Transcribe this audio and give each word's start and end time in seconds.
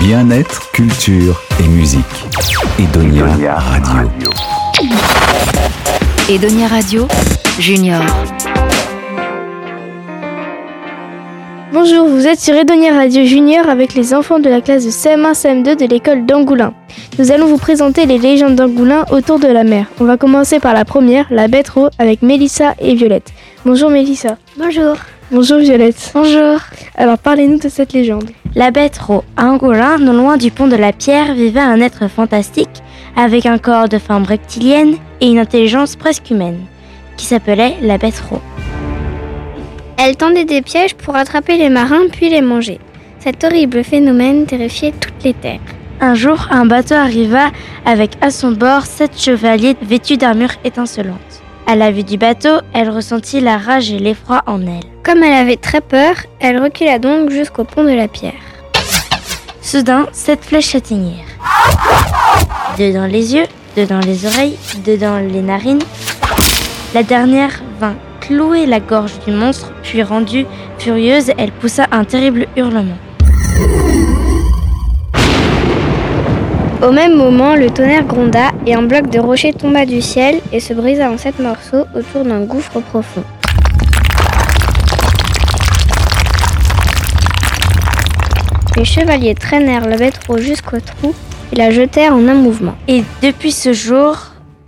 Bien-être, 0.00 0.72
culture 0.72 1.42
et 1.62 1.68
musique. 1.68 2.00
Edonia, 2.78 3.26
Radio. 3.58 4.30
Edonia 6.30 6.66
Radio, 6.68 7.06
Junior. 7.58 8.00
Bonjour, 11.74 12.08
vous 12.08 12.26
êtes 12.26 12.40
sur 12.40 12.54
Edonia 12.54 12.94
Radio 12.94 13.24
Junior 13.26 13.68
avec 13.68 13.94
les 13.94 14.14
enfants 14.14 14.38
de 14.38 14.48
la 14.48 14.62
classe 14.62 14.86
de 14.86 14.90
CM1 14.90 15.34
CM2 15.34 15.78
de 15.78 15.84
l'école 15.84 16.24
d'Angoulin. 16.24 16.72
Nous 17.18 17.30
allons 17.30 17.46
vous 17.46 17.58
présenter 17.58 18.06
les 18.06 18.16
légendes 18.16 18.56
d'Angoulin 18.56 19.04
autour 19.12 19.38
de 19.38 19.48
la 19.48 19.64
mer. 19.64 19.84
On 20.00 20.04
va 20.04 20.16
commencer 20.16 20.60
par 20.60 20.72
la 20.72 20.86
première, 20.86 21.26
la 21.30 21.46
bête 21.46 21.68
Ro, 21.68 21.90
avec 21.98 22.22
Mélissa 22.22 22.74
et 22.80 22.94
Violette. 22.94 23.32
Bonjour 23.66 23.90
Mélissa. 23.90 24.38
Bonjour. 24.56 24.96
Bonjour 25.30 25.58
Violette. 25.58 26.10
Bonjour. 26.14 26.58
Alors 26.96 27.18
parlez-nous 27.18 27.58
de 27.58 27.68
cette 27.68 27.92
légende. 27.92 28.30
La 28.56 28.72
bête 28.72 28.98
Ro, 28.98 29.22
à 29.36 29.46
Angoulin, 29.46 29.98
non 29.98 30.12
loin 30.12 30.36
du 30.36 30.50
pont 30.50 30.66
de 30.66 30.74
la 30.74 30.92
Pierre, 30.92 31.34
vivait 31.34 31.60
un 31.60 31.80
être 31.80 32.08
fantastique 32.08 32.82
avec 33.16 33.46
un 33.46 33.58
corps 33.58 33.88
de 33.88 33.98
forme 33.98 34.24
rectilienne 34.24 34.96
et 35.20 35.28
une 35.30 35.38
intelligence 35.38 35.94
presque 35.94 36.30
humaine, 36.30 36.58
qui 37.16 37.26
s'appelait 37.26 37.76
la 37.80 37.96
bête 37.96 38.20
Ro. 38.28 38.40
Elle 39.96 40.16
tendait 40.16 40.46
des 40.46 40.62
pièges 40.62 40.96
pour 40.96 41.14
attraper 41.14 41.58
les 41.58 41.68
marins 41.68 42.08
puis 42.10 42.28
les 42.28 42.40
manger. 42.40 42.80
Cet 43.20 43.44
horrible 43.44 43.84
phénomène 43.84 44.46
terrifiait 44.46 44.94
toutes 44.98 45.22
les 45.22 45.34
terres. 45.34 45.60
Un 46.00 46.14
jour, 46.14 46.48
un 46.50 46.66
bateau 46.66 46.94
arriva 46.94 47.50
avec 47.86 48.12
à 48.20 48.30
son 48.30 48.50
bord 48.50 48.84
sept 48.84 49.16
chevaliers 49.16 49.76
vêtus 49.80 50.16
d'armures 50.16 50.54
étincelantes. 50.64 51.42
À 51.68 51.76
la 51.76 51.92
vue 51.92 52.02
du 52.02 52.16
bateau, 52.16 52.62
elle 52.72 52.90
ressentit 52.90 53.40
la 53.40 53.58
rage 53.58 53.92
et 53.92 53.98
l'effroi 53.98 54.42
en 54.46 54.62
elle. 54.62 54.99
Comme 55.10 55.24
elle 55.24 55.32
avait 55.32 55.56
très 55.56 55.80
peur, 55.80 56.14
elle 56.38 56.62
recula 56.62 57.00
donc 57.00 57.30
jusqu'au 57.30 57.64
pont 57.64 57.82
de 57.82 57.90
la 57.90 58.06
pierre. 58.06 58.44
Soudain, 59.60 60.06
sept 60.12 60.44
flèches 60.44 60.70
s'atteignirent. 60.70 61.26
Deux 62.78 62.92
dans 62.92 63.06
les 63.06 63.34
yeux, 63.34 63.46
deux 63.74 63.86
dans 63.86 63.98
les 63.98 64.24
oreilles, 64.24 64.56
deux 64.84 64.96
dans 64.96 65.18
les 65.18 65.42
narines. 65.42 65.82
La 66.94 67.02
dernière 67.02 67.60
vint 67.80 67.96
clouer 68.20 68.66
la 68.66 68.78
gorge 68.78 69.18
du 69.26 69.32
monstre, 69.32 69.72
puis 69.82 70.04
rendue 70.04 70.46
furieuse, 70.78 71.32
elle 71.38 71.50
poussa 71.50 71.86
un 71.90 72.04
terrible 72.04 72.46
hurlement. 72.56 72.98
Au 76.86 76.92
même 76.92 77.16
moment, 77.16 77.56
le 77.56 77.68
tonnerre 77.70 78.04
gronda 78.04 78.52
et 78.64 78.74
un 78.74 78.82
bloc 78.82 79.10
de 79.10 79.18
rocher 79.18 79.52
tomba 79.54 79.86
du 79.86 80.02
ciel 80.02 80.36
et 80.52 80.60
se 80.60 80.72
brisa 80.72 81.10
en 81.10 81.18
sept 81.18 81.40
morceaux 81.40 81.86
autour 81.96 82.22
d'un 82.22 82.42
gouffre 82.42 82.78
profond. 82.78 83.24
Les 88.76 88.84
chevaliers 88.84 89.34
traînèrent 89.34 89.88
le 89.88 89.96
bête 89.96 90.18
jusqu'au 90.38 90.78
trou 90.80 91.14
et 91.52 91.56
la 91.56 91.70
jetèrent 91.70 92.14
en 92.14 92.26
un 92.28 92.34
mouvement. 92.34 92.74
Et 92.88 93.02
depuis 93.22 93.52
ce 93.52 93.72
jour, 93.72 94.16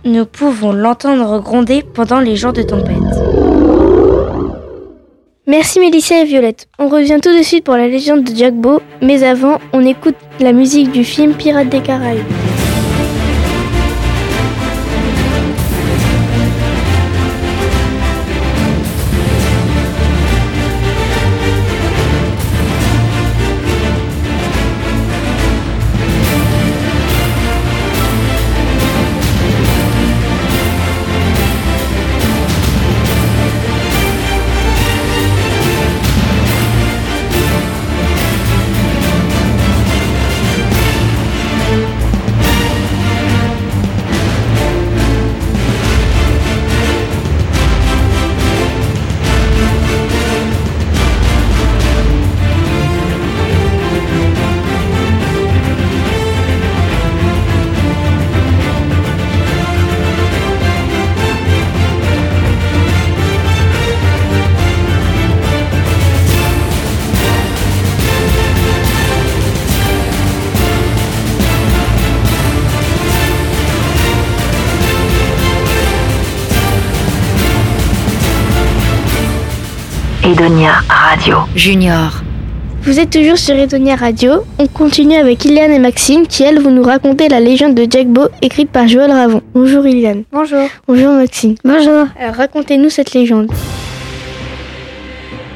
nous 0.05 0.25
pouvons 0.25 0.73
l'entendre 0.73 1.39
gronder 1.39 1.83
pendant 1.93 2.19
les 2.19 2.35
jours 2.35 2.53
de 2.53 2.61
tempête. 2.61 2.97
Merci 5.47 5.79
Mélissa 5.79 6.21
et 6.21 6.25
Violette. 6.25 6.67
On 6.79 6.87
revient 6.87 7.19
tout 7.21 7.35
de 7.35 7.43
suite 7.43 7.63
pour 7.63 7.75
la 7.75 7.87
légende 7.87 8.23
de 8.23 8.35
Jack 8.35 8.53
Beau, 8.53 8.81
mais 9.01 9.23
avant, 9.23 9.59
on 9.73 9.85
écoute 9.85 10.15
la 10.39 10.53
musique 10.53 10.91
du 10.91 11.03
film 11.03 11.33
Pirates 11.33 11.69
des 11.69 11.81
Caraïbes. 11.81 12.23
Edonia 80.25 80.75
Radio, 80.87 81.39
Junior. 81.53 82.21
Vous 82.83 82.97
êtes 82.97 83.09
toujours 83.09 83.37
sur 83.37 83.55
Edonia 83.55 83.97
Radio. 83.97 84.45
On 84.57 84.67
continue 84.67 85.17
avec 85.17 85.43
Iliane 85.43 85.73
et 85.73 85.79
Maxime 85.79 86.25
qui, 86.27 86.43
elles, 86.43 86.61
vont 86.61 86.71
nous 86.71 86.81
raconter 86.81 87.27
la 87.27 87.41
légende 87.41 87.75
de 87.75 87.85
Jack 87.89 88.07
Beau 88.07 88.29
écrite 88.41 88.69
par 88.69 88.87
Joël 88.87 89.11
Ravon. 89.11 89.41
Bonjour 89.53 89.85
Iliane. 89.85 90.23
Bonjour. 90.31 90.69
Bonjour 90.87 91.11
Maxime. 91.11 91.55
Bonjour. 91.65 92.07
Alors 92.17 92.35
racontez-nous 92.35 92.89
cette 92.89 93.13
légende. 93.13 93.51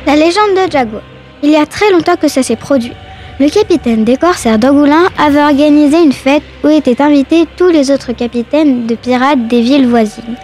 La 0.06 0.18
légende 0.18 0.56
de 0.58 0.70
Jack 0.70 0.90
Beau. 0.90 1.00
Il 1.44 1.52
y 1.52 1.56
a 1.56 1.66
très 1.66 1.90
longtemps 1.92 2.18
que 2.18 2.28
ça 2.28 2.44
s'est 2.44 2.58
produit. 2.58 2.92
Le 3.40 3.50
capitaine 3.50 4.04
des 4.04 4.18
corsaires 4.18 4.60
d'Angoulin 4.60 5.06
avait 5.18 5.44
organisé 5.44 6.04
une 6.04 6.12
fête 6.12 6.44
où 6.66 6.68
étaient 6.68 7.02
invités 7.02 7.46
tous 7.56 7.70
les 7.70 7.90
autres 7.90 8.12
capitaines 8.12 8.86
de 8.86 8.96
pirates 8.96 9.48
des 9.48 9.62
villes 9.62 9.88
voisines. 9.88 10.36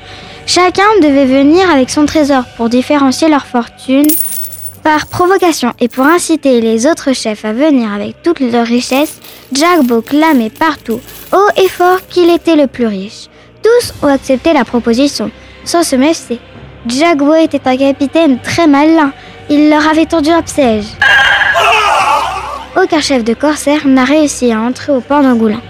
Chacun 0.56 1.00
devait 1.02 1.26
venir 1.26 1.68
avec 1.72 1.90
son 1.90 2.06
trésor 2.06 2.44
pour 2.58 2.70
différencier 2.70 3.28
leur 3.28 3.48
fortune 3.48 4.06
par 4.84 5.08
provocation 5.08 5.74
et 5.80 5.88
pour 5.88 6.06
inciter 6.06 6.62
les 6.62 6.86
autres 6.86 7.14
chefs 7.14 7.44
à 7.44 7.54
venir 7.54 7.92
avec 7.92 8.22
toutes 8.22 8.40
leurs 8.40 8.68
richesses, 8.68 9.20
Beau 9.86 10.04
clamait 10.04 10.52
partout, 10.52 11.02
haut 11.32 11.50
et 11.58 11.68
fort, 11.68 12.06
qu'il 12.08 12.30
était 12.30 12.56
le 12.56 12.68
plus 12.68 12.86
riche. 12.86 13.30
Tous 13.64 13.94
ont 14.06 14.14
accepté 14.14 14.54
la 14.54 14.64
proposition, 14.64 15.32
sans 15.66 15.82
se 15.82 15.96
méfier. 15.96 16.40
Beau 17.18 17.34
était 17.34 17.68
un 17.68 17.76
capitaine 17.76 18.40
très 18.40 18.68
malin, 18.68 19.12
il 19.50 19.72
leur 19.72 19.88
avait 19.88 20.06
tendu 20.06 20.30
un 20.30 20.44
piège. 20.44 20.86
Aucun 22.80 23.02
chef 23.02 23.24
de 23.24 23.34
corsaire 23.34 23.88
n'a 23.88 24.04
réussi 24.04 24.52
à 24.52 24.60
entrer 24.60 24.92
au 24.92 25.02
port 25.02 25.24
d'Angoulin. 25.24 25.62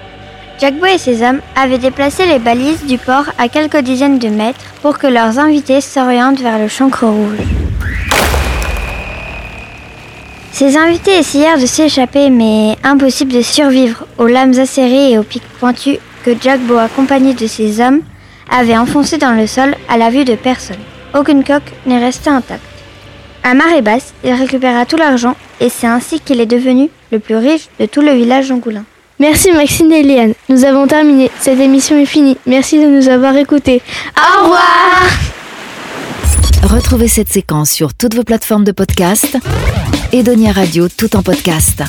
Jackbo 0.59 0.85
et 0.85 0.97
ses 0.97 1.23
hommes 1.23 1.41
avaient 1.55 1.77
déplacé 1.77 2.25
les 2.25 2.39
balises 2.39 2.85
du 2.85 2.97
port 2.97 3.25
à 3.37 3.49
quelques 3.49 3.79
dizaines 3.79 4.19
de 4.19 4.29
mètres 4.29 4.59
pour 4.81 4.97
que 4.97 5.07
leurs 5.07 5.39
invités 5.39 5.81
s'orientent 5.81 6.39
vers 6.39 6.59
le 6.59 6.67
chancre 6.67 7.05
rouge. 7.05 7.39
Ces 10.51 10.77
invités 10.77 11.17
essayèrent 11.17 11.59
de 11.59 11.65
s'échapper, 11.65 12.29
mais 12.29 12.77
impossible 12.83 13.33
de 13.33 13.41
survivre 13.41 14.05
aux 14.19 14.27
lames 14.27 14.57
acérées 14.59 15.11
et 15.11 15.17
aux 15.17 15.23
pics 15.23 15.43
pointus 15.59 15.97
que 16.23 16.31
Jackbo, 16.39 16.77
accompagné 16.77 17.33
de 17.33 17.47
ses 17.47 17.81
hommes, 17.81 18.01
avait 18.49 18.77
enfoncés 18.77 19.17
dans 19.17 19.33
le 19.33 19.47
sol 19.47 19.75
à 19.89 19.97
la 19.97 20.11
vue 20.11 20.25
de 20.25 20.35
personne. 20.35 20.77
Aucune 21.15 21.43
coque 21.43 21.71
n'est 21.85 21.99
restée 21.99 22.29
intacte. 22.29 22.61
À 23.43 23.55
marée 23.55 23.81
basse, 23.81 24.13
il 24.23 24.31
récupéra 24.31 24.85
tout 24.85 24.95
l'argent 24.95 25.35
et 25.59 25.69
c'est 25.69 25.87
ainsi 25.87 26.19
qu'il 26.19 26.39
est 26.39 26.45
devenu 26.45 26.89
le 27.11 27.19
plus 27.19 27.35
riche 27.35 27.67
de 27.79 27.85
tout 27.85 28.01
le 28.01 28.13
village 28.13 28.49
d'Angoulin. 28.49 28.85
Merci 29.23 29.53
Maxime 29.53 29.89
et 29.93 30.03
Léane. 30.03 30.33
Nous 30.49 30.65
avons 30.65 30.85
terminé. 30.85 31.31
Cette 31.39 31.61
émission 31.61 31.97
est 31.97 32.05
finie. 32.05 32.35
Merci 32.45 32.77
de 32.77 32.87
nous 32.87 33.07
avoir 33.07 33.37
écoutés. 33.37 33.81
Au 34.17 34.43
revoir 34.43 35.07
Retrouvez 36.63 37.07
cette 37.07 37.29
séquence 37.29 37.71
sur 37.71 37.93
toutes 37.93 38.15
vos 38.15 38.25
plateformes 38.25 38.65
de 38.65 38.73
podcast. 38.73 39.37
Edonia 40.11 40.51
Radio 40.51 40.89
tout 40.89 41.15
en 41.15 41.23
podcast. 41.23 41.83